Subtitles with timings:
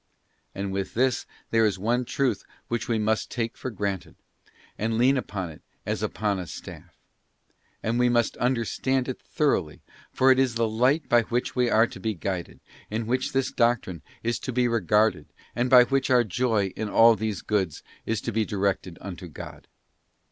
[0.55, 4.15] And with this there is one truth which we must take for granted,
[4.75, 6.97] and lean upon it as upon a staff.
[7.83, 11.85] And we must understand it thoroughly, for it is the light by which we are
[11.85, 16.23] to be guided, in which this doctrine is to be regarded, and by which our
[16.23, 19.67] joy in all these goods is to be directed unto God.